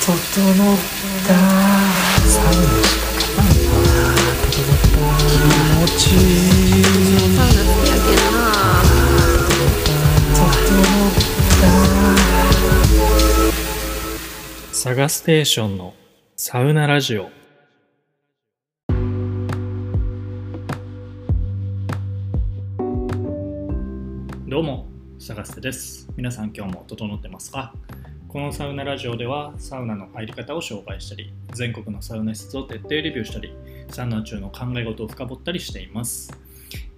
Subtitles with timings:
[0.00, 0.16] 整っ
[1.26, 1.34] た。
[2.26, 2.50] サウナ
[4.50, 4.96] 整った
[5.28, 5.36] 気
[5.76, 6.02] 持ち。
[6.14, 6.16] い
[6.80, 6.82] い
[7.36, 8.40] サウナ好きやけんな
[10.32, 11.12] 整っ
[14.70, 15.94] たサガステーションの
[16.34, 17.28] サウナラジオ。
[24.48, 24.86] どうも
[25.18, 26.08] サガステです。
[26.16, 27.74] 皆さん今日も整ってますか？
[28.30, 33.52] このサウナラジオではサウナの入り方を紹介したり全国のサウナ施設を徹底レビューしたり
[33.88, 36.32] サウナ中の考え事を深掘ったりしています、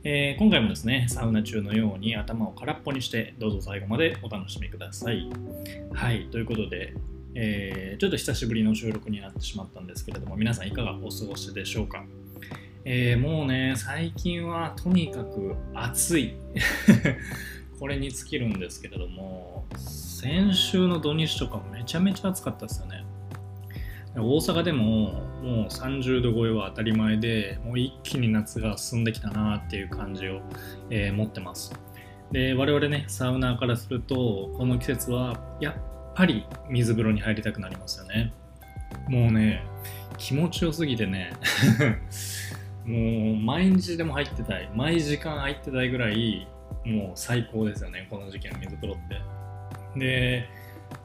[0.04, 5.30] えー今回もですねサウナ中のように頭を空っぽにしてどうぞ最後までお楽しみください。
[5.94, 6.92] はいということで、
[7.34, 12.04] えーちょっと久しぶりの収録になってしまったんですけれども皆さんいかがお過ごしでしょうか？
[12.84, 16.34] えーもうね最近はとにかく暑い。
[17.82, 23.04] これに尽きるんですけれども先週の土日とかめちゃめちゃ暑かったですよね。
[24.14, 24.84] 大阪でも
[25.42, 30.42] もう30度超えは当たり前でもう一気に夏が進んできたなっていう感じを、
[30.90, 31.72] えー持ってます。
[32.30, 35.74] で我々ねサウナーからするとこの季節はやっ
[36.14, 38.32] ぱり水風呂に入りたくなりますよね。
[39.08, 39.64] もうね
[40.18, 41.32] 気持ちよすぎてね
[42.86, 46.46] もう毎日でも入ってたい毎時間入ってたいぐらい
[46.84, 49.20] もう最高ですよねこの時期の水風呂って。
[49.98, 50.48] で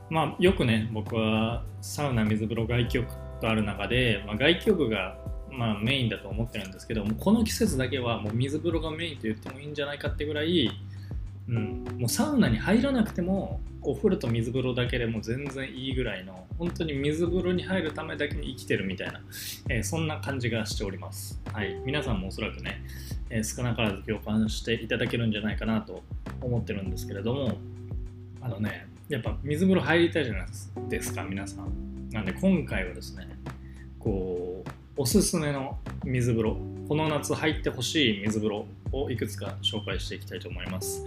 [0.09, 3.11] まあよくね僕はサウナ水風呂外気浴
[3.41, 5.17] とある中で、まあ、外気浴が
[5.51, 10.69] まあメインだと思ってるんですけどもこの季節だけはもう水風呂がメインと言ってもいいんじゃないかってぐらい、
[11.49, 19.21] うん、もうサウナに入らなくてもお風呂と水風呂だけでも全然いいぐらいの本当に水風呂に入るためだけに生きてるみたいな、
[19.69, 22.81] えーそんな感じがしております、はい、皆さんもおそらくね、
[23.29, 26.03] え少なからず共感していただけるんじゃないかなと
[26.41, 27.57] 思ってるんですけれども
[28.41, 30.47] あのねやっぱ水風呂入りたいじゃない
[30.89, 32.09] ですか皆さん。
[32.11, 33.27] なんで今回はですね
[33.99, 34.69] こう
[35.01, 36.57] おすすめの水風呂
[36.87, 41.05] この夏入ってほしい水風呂をいくつか紹介していきたいと思います。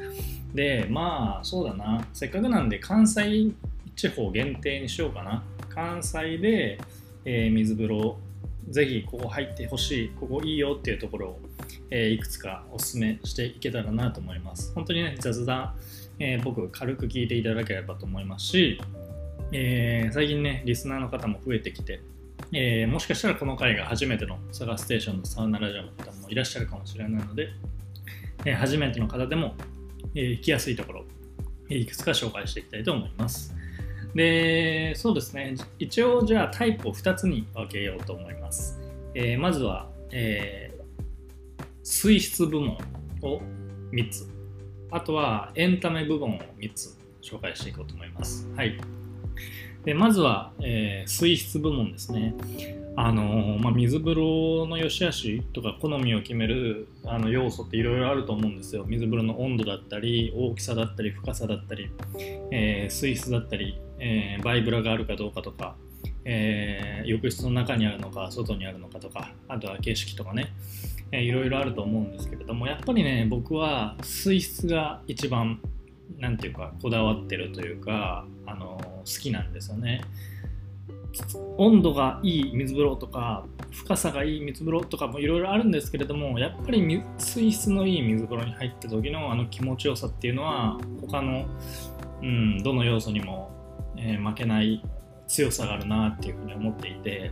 [0.55, 2.07] でまあそうだな。
[2.13, 3.53] せっかくなんで関西
[3.97, 5.43] 地方限定にしようかな。
[5.69, 6.79] 関西で、
[7.25, 8.19] えー水風呂
[8.69, 11.41] ぜひここ入ってほしいここいいよっていうところを、
[11.91, 15.75] えーいくつかおすすめしていけたらなと思います本当にね雑談、
[16.19, 18.81] えー僕軽く聞いていただければと思いますし、
[19.53, 22.01] えー最近ねリスナーの方も増えてきて
[22.53, 27.49] えもしかしたらこの回が初めてのサガステーションのサウナラジオの方もいらっしゃるかもしれないので、
[28.45, 29.55] え初めての方でも、
[30.15, 31.05] え行きやすいところ、
[31.69, 33.55] えいくつか紹介していきたいと思います。
[34.15, 38.81] で、そうですね、一応じゃあタイプを2つに分けようと思います。
[39.15, 40.70] えまずは、え
[41.83, 42.79] 水質部門
[43.23, 43.41] を
[43.93, 44.29] 3つ、
[44.91, 48.49] あとはエンタメ部門を3つ紹介していこうと思います。
[48.57, 48.79] はい。
[49.85, 52.35] でまずは、えー水質部門ですね。
[52.97, 58.85] あのーまあ、水風呂の良し悪しとか好みを決めるあの要素っていろいろあると思うんですよ。
[58.87, 61.89] 水風呂の温度だったり大きさだったり深さだったり、
[62.51, 65.77] えー水質だったり、えーバイブラがあるかどうかとか、
[66.25, 70.53] えー浴室の中にあるのか外にあるのかとかあとは景色とかね、
[71.13, 75.61] えいろいろあると思うんですけれどもやっぱりね僕は水質が一番
[76.19, 80.03] なんていうかこだわってるというか、あの好きなんですよね。
[81.57, 91.47] 温度がいい水風呂とか深さがいい水風呂とかもいろいろあるんですけれどもやっぱり水水質のいい水風呂に入った時のあの気持ちよさっていうのは他の、
[92.23, 93.51] うん、どの要素にも、
[93.97, 94.85] えー負けない
[95.31, 97.31] 強さがあるなっていうふうに思っていて、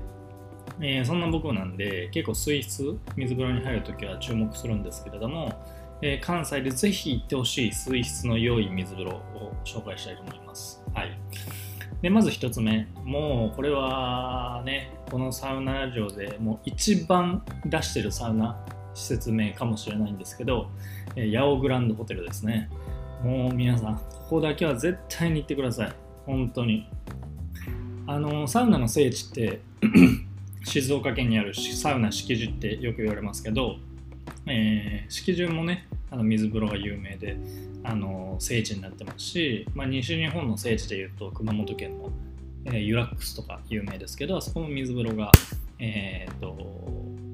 [0.80, 5.52] えーそんな僕なんで結構水質水風呂に入る時は注目するんですけれども、
[6.00, 10.82] えー関西でぜひ行ってほしい水質の良い水風呂を紹介したいと思います。
[10.94, 11.18] はい。
[12.00, 12.86] でまず1つ目。
[13.04, 18.64] もうこれはねこのサウナラジオでもう一番出してるサウナ
[18.94, 20.70] 施設名かもしれないんですけど、
[21.16, 22.70] えー、ヤオグランドホテルですね。
[23.24, 25.92] もう皆さんここだけは絶対に行ってください。
[26.26, 26.88] 本当に。
[28.08, 29.60] あのサウナの聖地って
[30.64, 33.76] 静岡県にあるサウナ敷地ってよく言われますけど、
[34.46, 37.36] えー敷地もねあの水風呂が有名で
[37.84, 42.10] あの聖地になってますし、まあ、西日本の聖地でいうと熊本県の、
[42.64, 45.30] えーユラックスとか有名ですけどあそこの水風呂が、
[45.78, 46.56] えーと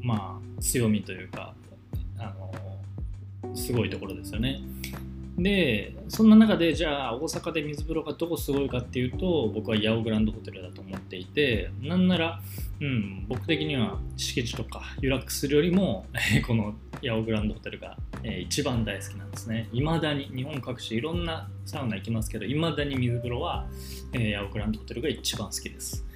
[0.03, 1.55] まあ、強みというか
[2.19, 2.35] あ
[3.45, 4.61] のすごいところですよね。
[5.37, 12.41] でそんな中でじゃあ大阪で水風呂がどこすごいかっていうと僕はヤオグランドホテルだと思っていてなんなら、
[12.81, 16.07] うん、僕的には敷地とかユラックスするよりも
[16.47, 17.99] このヤオグランドホテルが、
[18.41, 19.69] 一番大好きなんですね。
[19.75, 23.67] いまだに日本各地いろんなサウナ行きますけどいまだに水風呂は、
[24.15, 26.07] えーヤオグランドホテルが一番好きです。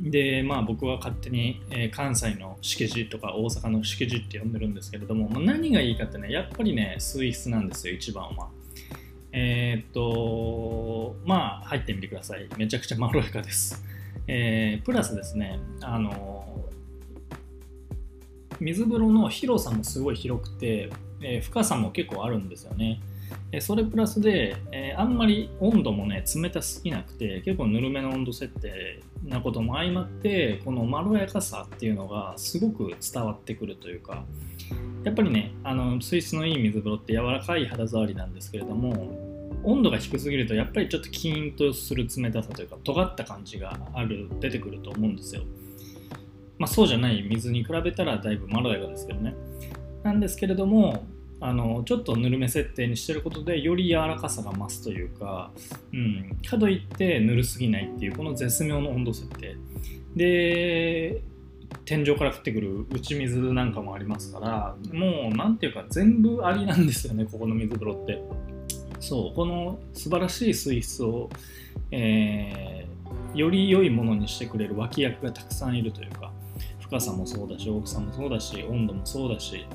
[0.00, 8.48] でまあ僕は勝手に、え関西のしけじとか大阪のしけじって呼んでるんですけれども、まあ、何がいいかってねやっぱりね水質なんですよ一番は。
[9.32, 12.48] えーっとまあ入ってみてください。
[12.56, 13.84] めちゃくちゃまろやかです、
[14.26, 16.68] えープラスですねあの
[18.60, 20.90] 水風呂の広さもすごい広くて、
[21.20, 23.00] え深さも結構あるんですよね。
[23.60, 34.24] それプラスで、えーあんまり温度もね冷たすぎなくて結構ぬるめの温度設定なことも相まってこのまろやかさっていうのがすごく伝わってくるというか
[35.04, 39.32] やっぱりねあの水質のいい水風呂って柔らかい肌触りなんですけれども
[39.64, 45.42] 温度が低すぎるとやっぱりちょっとキーンとする冷たさというか尖った感じがある出てくると思うんですよ。
[46.58, 49.34] まあそうじゃない水に比べたらだいぶまろやかですけどね。
[50.02, 51.04] なんですけれども
[51.42, 55.50] あのちょっとぬるめ設定にしてることでより柔らかさが増すというか、
[55.92, 59.56] うん、かといってぬるすぎないっていうこの絶妙の温度設定。
[60.16, 61.22] で
[61.84, 68.22] 天井から降ってくる打ち水なんかもありますからもうなんていうか全部ありなんですよねここの水風呂って。
[69.00, 71.28] そうこの素晴らしい水質を、
[71.90, 72.92] えー
[73.34, 76.32] より良いものにしてくれる脇役がたくさんいるというか
[76.80, 79.66] 深さもそうだし大きさもそうだし温度もそうだし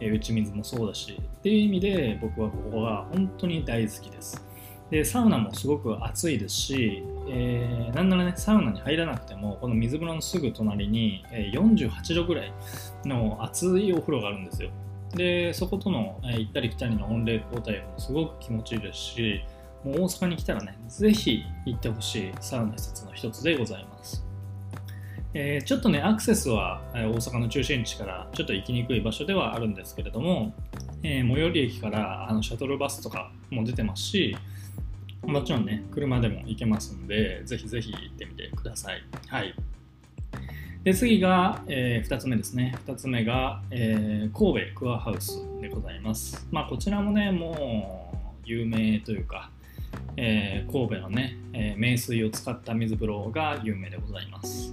[0.00, 4.44] え打ち水もそうだしっていう意味で僕はここが本当に大好きです。
[4.90, 12.52] でサウナもすごく暑いですし、えーなんならねサウナに入らなくてもこの水風呂のすぐ隣に、48度ぐらい
[13.04, 14.70] の熱いお風呂があるんですよ。
[15.14, 19.40] でそことの、行ったり来たりの温冷交代もすごく気持ちいいですし
[19.84, 24.24] もう大阪に来たらねぜひ行ってほしいサウナ施設の一つでございます。
[25.34, 30.54] えーちょっとねアクセスはえ大阪の中心地からちょっと行きにくい場所ではあるんですけれども、
[31.02, 34.36] えー最寄り駅からあのシャトルバスとかも出てますし
[35.22, 39.02] もちろんね車でも行けますんでぜひぜひ行ってみてください。
[39.28, 39.54] はい。
[40.84, 42.76] で次が、え2つ目ですね。
[42.86, 46.46] 2つ目が、え神戸クアハウスでございます。
[46.50, 49.50] まあこちらもねもう有名というか
[50.16, 54.72] えー神戸のね、えー名水を使った水風呂が有名でございます。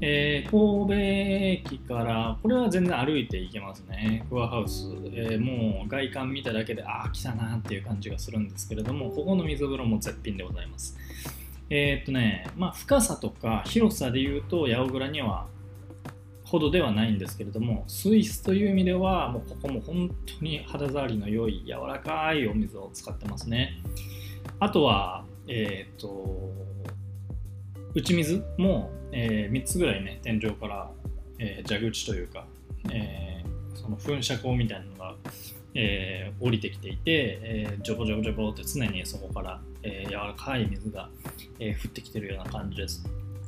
[0.00, 0.94] えー神戸
[1.72, 4.26] 駅から、これは全然歩いて行けますね。
[4.28, 4.88] クアハウス。
[5.12, 10.96] えもう外観見ただけで、ああ、来たなっていう感じがするんですけれども、ここの水風呂も絶品でございます。
[11.70, 15.46] えっとね、まあ深さとか広さで言うと、八百倉には
[16.44, 23.80] ほどではないんですけれども、水質という意味では、もうここも本当に肌触りの良い柔らかいお水を使ってますね。
[24.58, 26.50] あとは、えっ、と、
[27.94, 30.90] 打ち水も、え3つぐらいね、天井から、
[31.38, 32.46] えー蛇口というか、
[32.90, 35.14] えーその噴射口みたいなのが、
[35.74, 41.10] えー降りてきていて、えージョボジョボジョボって常にそこから、えー柔らかい水が、
[41.58, 43.04] え降ってきてるような感じです。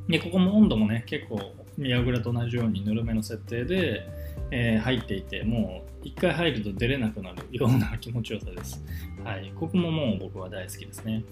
[0.08, 4.06] で、ここも温度もね、結構、宮倉と同じようにぬるめの設定で、
[4.50, 8.84] え入っていて、もう一回入ると出れなくなるような気持ちよさです。
[9.24, 11.24] はい、ここももう僕は大好きですね。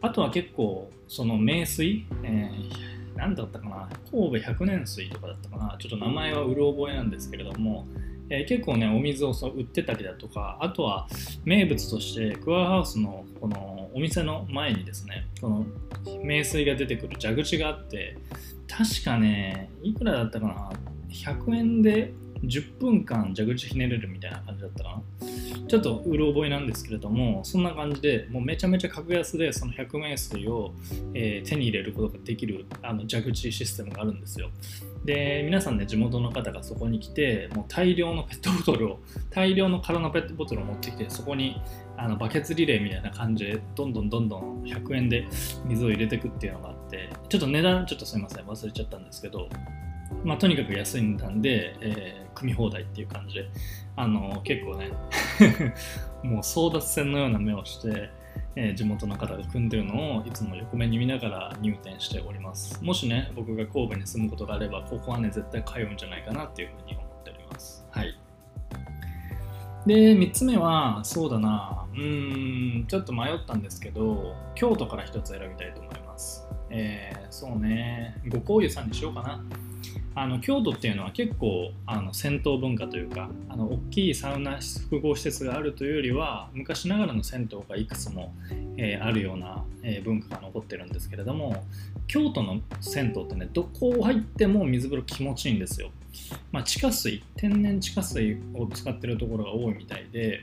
[0.00, 7.86] あとは結構、その名水、えー何だったかな、神戸百年水とかだったかな、ちょっと名前はうる覚えなんですけれども、
[8.30, 11.06] えー結構ね、お水をそう売ってたりだとか、あとは
[11.44, 15.66] 名物として、クアハウスのこのお店の前にですね、この
[16.24, 18.16] 名水が出てくる蛇口があって、
[18.66, 20.72] 確かね、いくらだったかな、
[21.10, 25.28] 100円で10分間蛇口ひねれるみたいな感じだったかな？
[25.68, 30.74] ちょっとうる覚えなんですけれども、そんな感じで、もうめちゃめちゃ格安でその100名水を、
[31.14, 34.50] えー手に入れることができるあの蛇口システムがあるんですよ。
[35.04, 41.60] で、皆さんね、地元の方がそこに来て、もう大量のペットボトルを、大量の空のペットボトルを持ってきて、そこに
[41.96, 45.26] あのバケツリレーみたいな感じで、どんどんどんどん100円で
[45.66, 49.48] 水を入れていくっていうのがあって、ちょっと値段、ちょっとすいません、忘れちゃったんですけど、
[50.24, 53.48] まあ、とにかく安い値段で、えー組み放題っていう感じで、
[53.96, 54.90] あの結構ね、
[56.22, 58.10] もう争奪戦のような目をして、
[58.54, 62.82] えー地元の方が組んでるのをいつも横目に見ながら入店しております。
[62.82, 67.86] もしね、僕が神戸に住むことがあれば、ここはね、絶対通うんじゃないかなっていうふうに思っております。
[67.90, 68.14] はい。
[69.86, 76.46] で、3つ目は、そうだな、うん、ちょっと迷ったんですけど、京都から1つ選びたいと思います。
[76.70, 79.42] えーそうね、五香湯さんにしようかな。
[80.14, 88.34] あの京都っていうのは結構あの銭湯文化というかあの大きいサウナ複合施設があるというよりは昔ながらの銭湯がいくつも、
[88.76, 91.64] えーあるような、えー文化が残ってるんですけれども
[92.06, 95.90] 京都の銭湯ってねどこ入っても水風呂気持ちいいんですよ、
[96.50, 100.40] まあ、地下水天然地下水を使ってるところが多いみたいで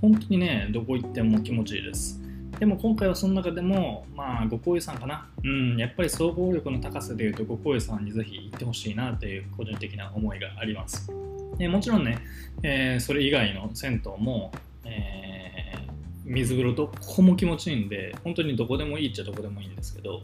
[0.00, 2.23] 本当にねどこ行っても気持ちいいです。
[2.58, 5.26] でも今回はその中でも、まあ、ご厚意さんかな。
[5.42, 11.10] うん、やっぱり総合力の高さでいうと、ご厚意さんにぜひ行ってほしいなという個人的な思いがあります。
[11.58, 12.18] えもちろんね、
[12.62, 14.52] えー、それ以外の銭湯も、
[14.84, 15.90] えー、
[16.24, 20.22] 水風呂どこも気持ちいいんで、本当にどこでもいいっちゃどこでもいいんですけど、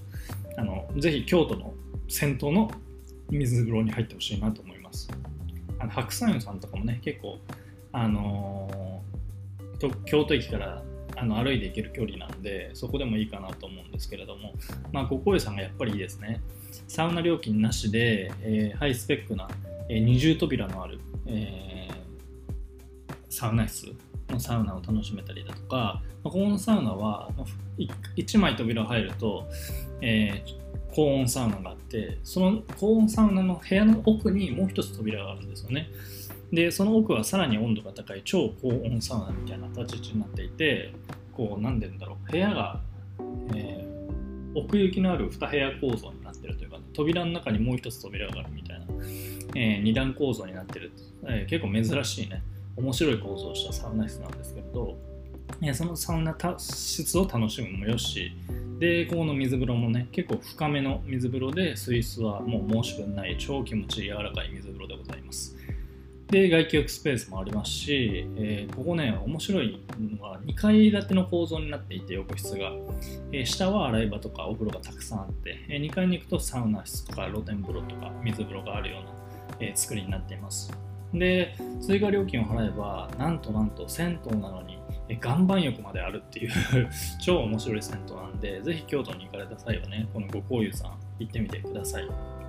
[0.56, 1.74] あのぜひ京都の
[2.08, 2.70] 銭湯の
[3.30, 5.08] 水風呂に入ってほしいなと思います。
[5.78, 7.38] あの白山湯さんとかもね、結構、
[7.92, 10.82] あのー、京都駅から
[11.16, 14.54] あの歩いて行ける距離なんで、そこでもいいかなと思うんですけれども、
[14.92, 16.40] まあ、ご厚意さんがやっぱりいいですね。
[16.88, 19.48] サウナ料金なしで、えー、ハイスペックな、
[19.88, 23.94] えー、二重扉のある、えー、サウナ室
[24.28, 27.30] のサウナを楽しめたりだとか、ここのサウナは
[28.16, 29.48] 1枚扉入ると、
[30.00, 30.60] えー、
[30.94, 35.88] 高温サウナがあってその高温サウナの部屋の奥にもう一つ扉があるんですよね
[36.52, 40.92] でその奥はさらに温度が高い超高温サウナみたいな立ち位置になっていて
[41.32, 42.80] こう何て言うんだろう部屋が、
[43.54, 48.86] えー、奥行きのある2部屋構造になってるというか、ね、扉の中にもう一つ扉があるみたいな、
[49.54, 50.92] えー、2段構造になってる、
[51.24, 52.42] えー、結構珍しいね
[52.76, 54.96] 面白い構造をしたサウナ室なんですけれど、
[55.62, 58.32] え、そのサウナ室を楽しむもよし。
[58.78, 65.54] でここの水風呂もね結構深めの水風呂で水質はもう申し分ない超気持ちいい柔らかい水風呂でございます。
[66.30, 72.70] で外気浴スペースもありますし、えー、ここね面白いのは2階建ての構造になっていて浴室が、
[73.32, 79.10] えー、下は洗い場とかお風呂がたくさんあって、えー、2階に行くとサウナ室とか露天風呂とか水風呂があるような、
[79.58, 80.72] え作りになっています。
[81.12, 86.50] で追加料金を払えばなんとなんと銭湯なのにえ岩盤浴まであるっていう
[87.20, 92.39] 超面白い銭湯なんでぜひ京都に行かれた際はねこのご紅湯さん行ってみてください。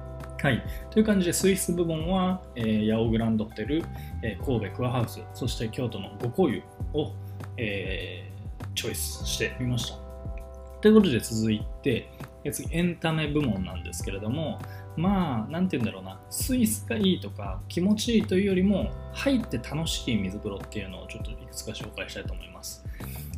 [0.41, 0.63] はい。
[0.89, 3.83] という感じで、スイス部門は、えー、ヤオグランドホテル、
[4.24, 7.13] えー、神戸クアハウス、そして京都の五香湯を、
[7.57, 10.00] えー、チョイスしてみました。
[10.81, 12.10] ということで続いて、
[12.51, 14.57] 次、エンタメ部門なんですけれども、
[14.98, 22.83] まあ、なんて言うんだろうな、スイスがいいとか気持ちいいというよりも、入って楽しい水風呂っていうのをちょっといくつか紹介したいと思います。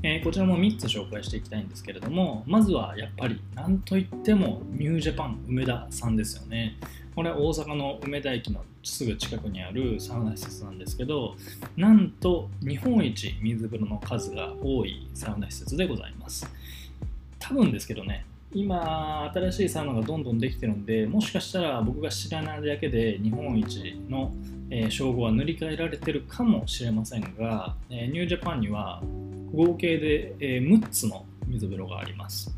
[0.03, 6.75] えー、こちらも3つ紹介していきたいんですけれども、まずはやっぱり、なんといってもニュージャパン梅田さんですよね。
[7.15, 11.35] これ大阪の梅田駅のすぐ近くにあるサウナ施設なんですけど
[11.77, 16.47] なんと日本一水風呂の数が多いサウナ施設でございます
[17.39, 24.31] 多分ですけどね今新しいサウナがどんどんできてるんでもしかしたら僕が知らないだけで日本一の、
[24.69, 29.01] えー、称号は塗り替えられてるかもしれませんが、えー、ニュージャパンには
[29.53, 32.55] 合計で、えー、6つの水風呂があります。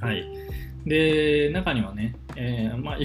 [0.00, 0.26] はい。
[0.86, 2.98] で中にはね、えー、まあ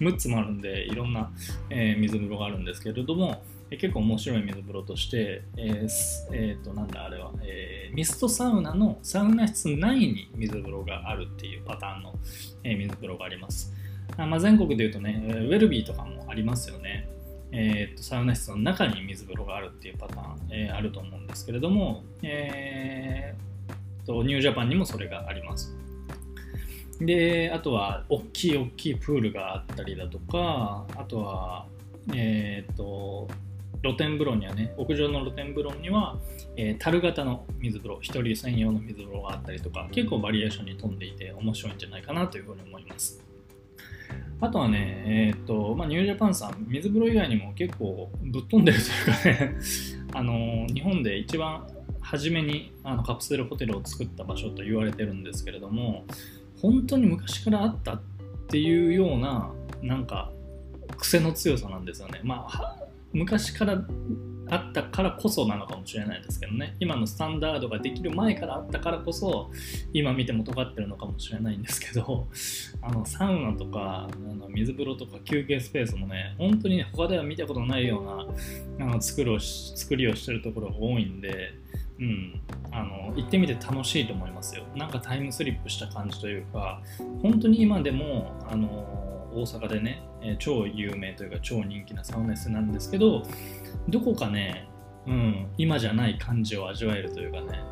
[0.00, 1.30] 6 つもあるんでいろんな、
[1.70, 5.88] えー、水風呂があるんですけれども、えー、結構面白い水風呂として、えー
[6.32, 12.18] えー、となんだあれは、えー、ミストサウナのサウナ室内に水風呂があるっていうパターンの、
[12.64, 13.74] えー、水風呂があります。
[14.16, 17.08] あ、まあ、全国でいうとねウェルビーとかもありますよね
[17.52, 25.76] えー、とサウナ室の中に水風呂があるっていうパターン、えー、あると思うんですけれども、えー、とニュージャパンにもそれがあります
[27.00, 31.66] で、あとは、大きい大きいプールがあったりだとか、あとは、
[32.14, 33.28] えっ、ー、と、
[33.82, 36.18] 露天風呂にはね、屋上の露天風呂には、
[36.56, 43.22] えー、樽型の水風呂、一人専用の水風呂があったりとか、結構バリエーションに富んでいて面白いんじゃないかなというふうに思います。
[44.40, 49.56] あとはね、えっ、と、まあ、ニュージャパンさん、水風呂以外にも結構ぶっ飛んでるというかね、
[50.14, 51.66] あの、日本で一番
[52.00, 56.04] 初めにあのカプセルホテルを作った場所と言われてるんですけれども、
[56.60, 58.00] 本当に昔からあったっ
[58.48, 59.50] ていうような
[59.82, 60.32] なんか
[60.98, 62.20] 癖の強さなんですよね。
[62.24, 62.76] まあ
[63.12, 63.84] 昔から
[64.50, 66.76] あったからこそなのかもしれないですけどね。
[66.80, 69.50] 今のスタンダードができる前からあったからこそ
[69.92, 72.28] 今見ても尖ってるのかもしれないんですけど
[72.82, 78.00] あのサウナとかあの水風呂とか休憩スペースもね本当にね他では見たことないよ
[78.78, 81.54] うなあの作る作りをしてるところが多いんで
[82.00, 82.40] うん、
[82.72, 84.64] あの行ってみて楽しいと思いますよ。
[84.74, 86.80] なんかタイムスリップした感じというか
[87.20, 88.68] 本当に今でもあの
[89.32, 90.02] 大阪でね、
[90.38, 93.22] 超有名というか超人気なサウナ室なんですけど
[93.88, 94.68] どこかね、
[95.06, 97.62] うん、今じゃない感じを味わえるというかね。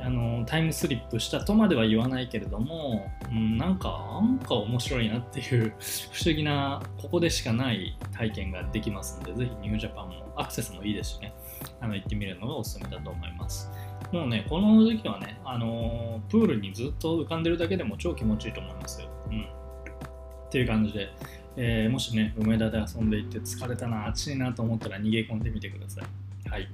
[0.00, 5.74] あのタイムスリップしたとまでは言わないけれども、うん、なんかなんか面白いなっていう
[6.12, 11.34] 不思議なここでしかない体験ができますのでぜひニュージャパンもアクセスもいいですしね。
[11.80, 13.70] あの行ってみるのがおすすめだと思います。
[14.12, 21.08] もうねこの時期はね、あのプールにずっと浮かんでるだけでも超気持ちいいと思いますよ、うん、っていう感じで、
[21.56, 26.68] えー、もしね梅田で遊んでいて疲れたな暑いなと思ったら逃げ込んでみてくださいはい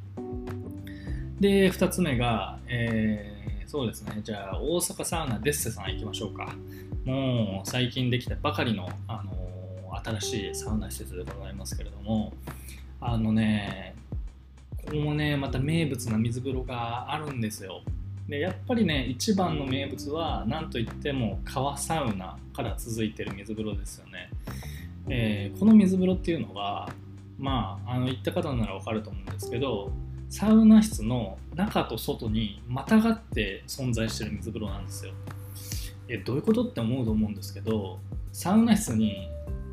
[1.40, 4.20] で2つ目が、えー、そうですね。
[4.24, 6.54] じゃあ、大阪サウナデッセさん行きましょうか。
[7.04, 9.32] もう最近できたばかりの、あの
[10.04, 12.32] 新しいサウナ施設でございますけれども、
[13.00, 13.94] あのね、
[14.78, 17.82] ここもね、また名物な水風呂があるんですよ。
[18.28, 24.30] でやっぱりね一番の名物は何といっても川サウナから続いてる水風呂ですよね、
[25.08, 26.90] えー、この水風呂っていうのは
[27.38, 29.90] まああの行った方なら分かると思うんですけど
[30.28, 35.12] サウナ室の中と外にまたがって存在してる水風呂なんですよ。
[36.08, 37.98] えどういうことって思うと思うんですけど
[38.32, 39.28] サウナ室に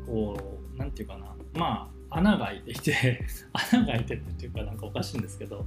[0.06, 0.36] こ
[0.74, 3.24] う何て言うかなまあ穴が開いていて
[3.72, 5.66] 穴が開いてっていうかなんかおかしいんですけど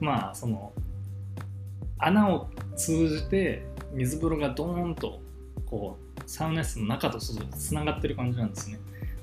[0.00, 0.72] まあその
[1.98, 3.62] 穴を通じて
[3.92, 5.20] 水風呂がドーンと
[5.66, 8.78] こうサウナ室の中と外でつながってる感じなんですね。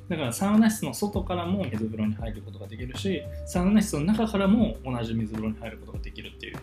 [0.10, 6.58] だからサウナ室の外からも水風呂に入ることができるしサウナ室の中からも同じ水風呂に入ることができるっていう。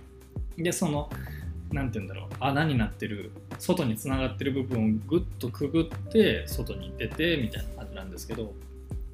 [0.62, 1.10] でその
[1.72, 8.52] 何て言うんだろう穴になってる外につながってる部分をぐっとくぐって外に出てみたいな感じなんですけど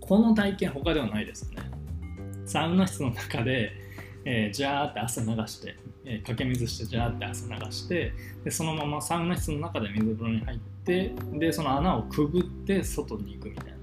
[0.00, 1.71] この体験他ではないですよね。
[2.45, 3.88] サウナ室の中で
[4.31, 5.76] えー、ジャーって汗流して、
[6.11, 13.77] えー、かけ水してジャーって汗流してでそのままサウナ室の中で水風呂に入ってでその穴をくぐって外に行くみたいな。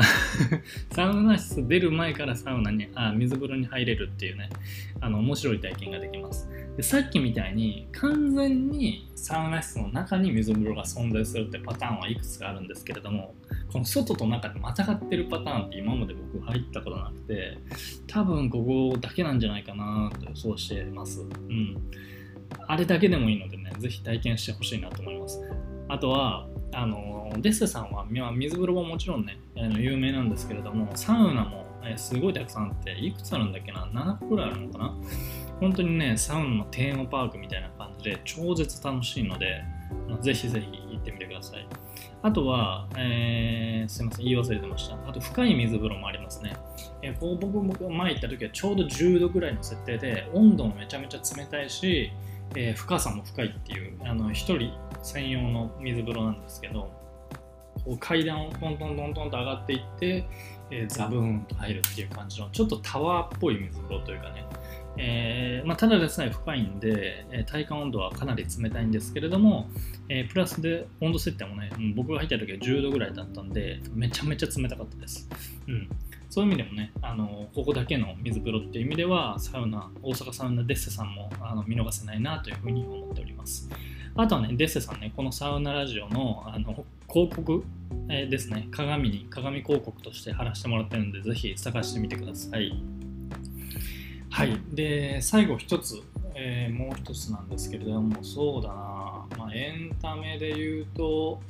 [0.92, 4.48] サウナ室出る前からサウナにあ水風呂に入れるっていうね
[5.00, 13.34] あの面白い体験ができますでさっきみたいに完全にサウナ室の中に水風呂が存在するってパターンはいくつかあるんですけれども
[13.72, 17.58] この外と中でまたがってるパターンって今まで僕入ったことなくて
[18.06, 21.20] 多分ここだけなんじゃないかなと予想してます。
[21.20, 21.76] うん。
[22.66, 25.40] あれだけでもいいのでね、ぜひ体験してほしいなと思います。
[25.88, 29.38] あとは、あのデッセさんは水風呂ももちろんね、
[29.78, 34.94] 有名なんですけれども、サウナも、すごいたくさんあって、いくつあるんだっけな ?7 個くらいあるのかな？
[35.60, 39.62] 本当にね、サウナのテーマパークみたいな感じで超絶楽しいので、
[40.20, 41.66] ぜひぜひ行ってみてください。
[42.22, 44.96] あとは、えー、すいません、言い忘れてました。
[45.08, 46.56] あと、深い水風呂もありますね。
[47.02, 52.12] えー、こう僕、僕前行った時はちょうど10度ぐらいの設定で、温度もめちゃめちゃ冷たいし、
[52.54, 56.90] えー、深さも深いっていう、あの、1人専用の水風呂なんですけど、
[57.84, 60.24] こう階段をトントントントンと上がっていって、
[60.70, 64.46] えー、ザブーンと入るっていう感じの、ちょっとタワーっぽい水風呂というかね、
[64.96, 69.68] えー、まあ、ただでさえ深いんで、え体感温度はかなり冷たいんですけれども、
[70.08, 75.28] え、プラスで温度設定もね、僕が入った時は10度ぐらいだったんで、めちゃめちゃ冷たかったです。
[75.66, 75.88] うん、
[76.28, 83.70] そういう意味でもね、あのここだけの水風呂っていう意味では、サウナ、大阪サウナデッセさんもあの見逃せないなというふうに思っております。
[84.14, 87.64] あとはね、デッセさんね、このサウナラジオのあの広告、
[88.08, 92.72] えー、ですね、鏡に、鏡広告として貼らせてもらってるんで、ぜひ探してみてください。
[94.32, 96.02] はい、で最後一つ、
[96.34, 98.74] えー、もう一つなんですけれどもそうだな、
[99.36, 101.42] まあ、エンタメで言うと、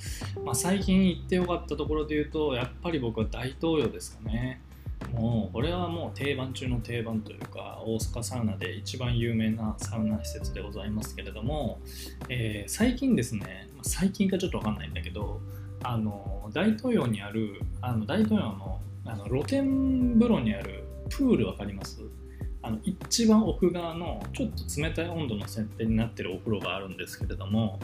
[0.45, 4.61] まあ、最近行ってよかったところで言うとやっぱり僕は大東洋ですかね。
[5.13, 11.81] もうこれはもう定番中の定番というか大阪サウナで一番有名なサウナ施設でございますけれども、
[12.29, 15.41] えー、最近ですね最近かちょっと分かんないんだけど
[15.83, 22.01] あの大東洋にあるあの大東洋のあの露天風呂にあるプール分かります？
[22.63, 27.81] あの一番奥側のちょっと冷たい温度の設定になってるお風呂があるんですけれども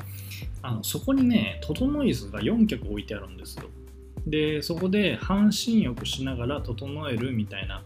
[0.62, 3.64] あのそこにね整い椅子が4脚置いてあるんですよ。
[4.31, 7.83] でそこで半身浴しながら整えるみたいな、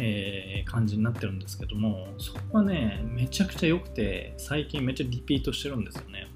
[0.00, 6.26] えー、感じになってるんですけどもそこはねめちゃくちゃ良くて最近めっちゃリピートしてるんですよね。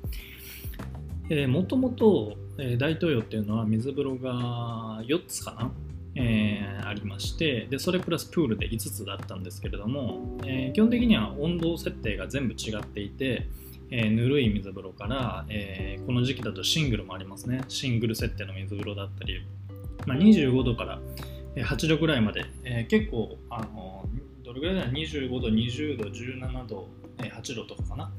[1.46, 5.70] もともと大東洋っていうのは水風呂が4つかな
[6.16, 13.46] えー、ありましてでそれプラスプールで5つだったんですけれども、えー、基本的には温度設定が全部違っていて、
[13.90, 17.62] えー、ぬるい水風呂から、えこの時期だとシングルもありますね。
[17.68, 19.40] シングル設定の水風呂だったり、
[20.06, 21.00] まあ、25度から
[21.56, 24.08] 8度ぐらいまで、え結構あの
[24.44, 24.84] どれぐらいだ？
[24.84, 28.12] ろう25度20度17度8度とかかな。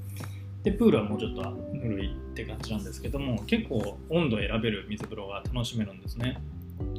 [0.64, 1.42] でプールはもうちょっと
[1.74, 6.42] ぬるいって感じなんですけども結構温度選べる水風呂が楽しめるんですね。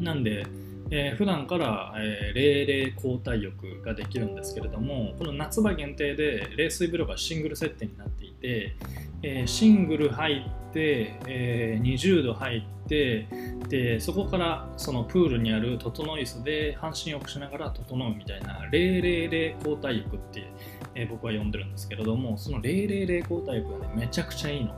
[0.00, 0.46] なんで
[0.94, 8.76] えー、普段から、えー、冷冷交代浴ができるんですけれどもこの夏場限定で冷水風呂がシングル設定になっていて、
[9.22, 13.26] えー、シングル入って、えー、20度入って
[13.70, 20.46] でそこからそのプールにある整い椅子で半身浴しながら整うみたいな冷冷冷交代浴って、
[20.94, 24.74] えー、僕は呼んでるんですけれどもその冷冷冷交代浴がねめちゃくちゃいいの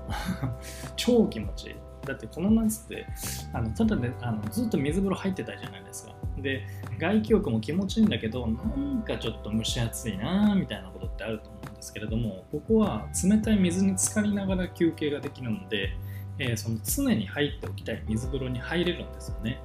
[0.94, 1.83] 超気持ちいい。
[2.04, 3.06] だってこの夏って
[3.52, 6.14] あのただねあのずっと水風呂入ってたじゃないですか。
[6.38, 6.66] で
[6.98, 15.96] 外気浴も気持ちいいんだけどなんかちょっと蒸し暑いなみたいなことってあると思うんですけれどもここは冷たい水に浸かりながら休憩ができるので、
[16.38, 19.60] えー、その常に入っておきたい水風呂に入れるんですよね、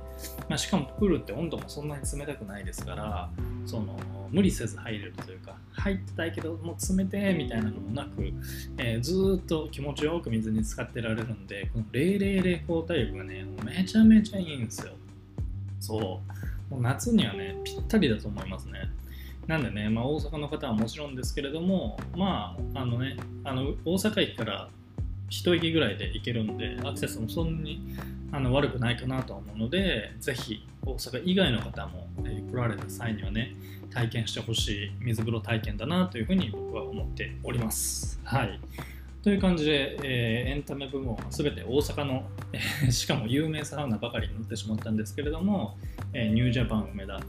[0.47, 3.29] まあ、しかもプールって温度もそんなに冷たくないですから
[3.65, 3.99] その
[4.31, 8.31] 無理せず入れるというか入ってたいけどもう冷てえみたいなのもなく、
[8.77, 14.93] えー、ずっと気持ちよく水に浸かってられるんでこの000抗体力がねめちゃめちゃいいんですよ。
[15.79, 16.21] そ
[16.69, 16.73] う。
[16.73, 18.91] もう夏にはねぴったりだと思いますね。
[19.47, 24.69] なんでね、まあ、大阪の方はもちろんですけれどもまああのねあの大阪駅から
[25.29, 27.95] 一駅ぐらいで行けるんでアクセスもそんなに
[28.31, 33.55] あの悪くないかなと思うのでぜひ大阪以外の方も、え、来られた際にはね
[33.91, 38.19] 体験してほしい水風呂体験だなというふうに僕は思っております。
[38.23, 38.59] はい。
[39.21, 45.77] という感じで、えー、エンタメ部門は全て大阪の、えー、しかも有名サウナばかりになってしまったんですけれども、
[46.13, 47.19] えー、ニュージャパン梅田、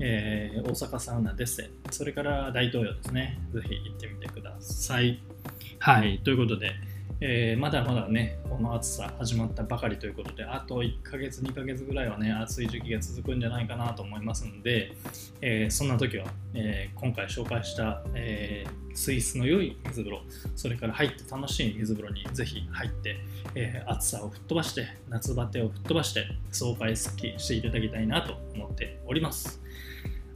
[0.00, 3.38] え、大阪サウナデッセそれから大東洋ですね。
[3.54, 5.22] ぜひ行ってみてください。
[5.78, 6.18] はい。
[6.24, 6.72] ということで、
[7.18, 14.92] えー、まだまだね、この暑さ始まったばかりということで、あと1ヶ月、2ヶ月ぐらいはね、暑い時期が続くんじゃないかなと思いますので、
[15.40, 20.22] えー、そんな時は、えー、今回紹介した、え水質の良い水風呂、
[20.54, 23.16] それから入って楽しい水風呂にぜひ入って、
[23.54, 29.62] え暑さを吹っ飛ばして、夏バテを吹っ飛ばして、爽快すっきりしていただきたいなと思っております。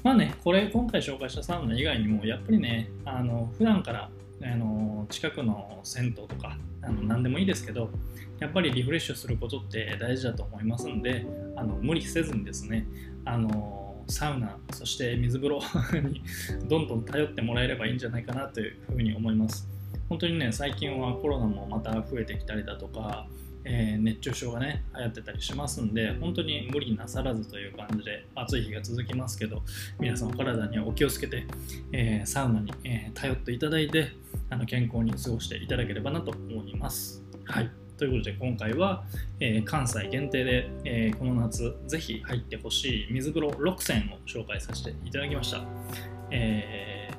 [0.02, 4.10] まあね、これ今回紹介したサウナ以外にも、やっぱりね、あの普段から
[4.42, 7.90] あの近くの銭湯とかあの何でもいいですけど
[8.38, 12.86] やっぱりリフレッシュすることって大事だと思いますんであの無理せずにですね
[13.24, 15.60] あのサウナそして水風呂
[16.00, 16.22] に
[16.68, 19.68] どんどん頼ってもらえればいいんじゃないかなというふうに思います。
[20.08, 23.28] 本当にね最近はコロナもまた増えてきたりだとか
[23.64, 29.62] えー、熱中症がね流行ってたりしますんで本当に無理なさらずという感じで暑い日が続きますけど
[29.98, 31.46] 皆さんお体にはお気をつけて、
[31.92, 34.12] えー、サウナに、えー、頼っていただいて
[34.48, 37.22] あの健康に過ごしていただければなと思います。
[37.44, 39.04] はいということで今回は、
[39.40, 45.62] え関西限定で、えこの夏ぜひ入ってほしい水風呂6選を紹介させていただきました。
[46.30, 47.10] え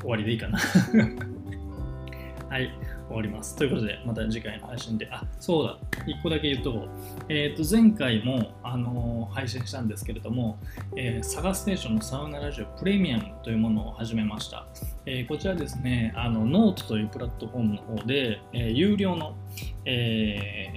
[0.00, 0.58] 終わりでいいかな
[2.48, 2.70] はい、
[3.08, 3.56] 終わります。
[3.56, 6.88] ということで、また次回の配信で、あ、そうだ、1個だけ言うと、
[7.28, 10.58] えっ、ー、と、前回も、あのー、配信したんですけれども、
[10.96, 14.66] えー、サガステーションのサウナラジオプレミアムというものを始めました。
[15.06, 19.34] えこちらですね、あの、ノートというプラットフォームの方で、え有料の、
[19.86, 20.68] え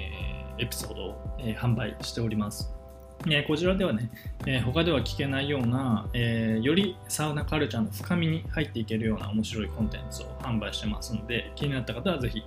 [0.57, 2.80] エピソードを、え販売しております。
[3.29, 4.09] えこちらではね、
[4.47, 12.41] え、他では聞けないような、え、よりサウナカルチャーの深みに入っていけるような面白いコンテンツを販売してますので、気になった方はぜひ、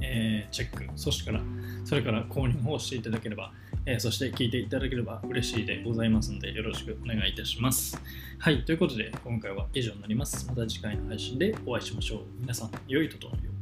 [0.00, 1.40] え、チェック、そしてから、
[1.84, 3.52] それから購入をしていただければ、
[3.86, 8.00] えそして聞いていただければ嬉しいでございますので、よろしくお願いいたします。
[8.38, 10.46] はい、ということで、今回は以上になります。
[10.48, 12.20] また次回の配信でお会いしましょう。
[12.40, 13.53] 皆さん、良いととよ